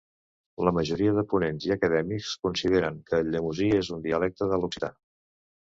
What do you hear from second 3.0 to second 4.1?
que el llemosí és un